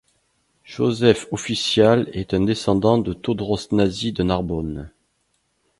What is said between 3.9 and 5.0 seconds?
de Narbonne.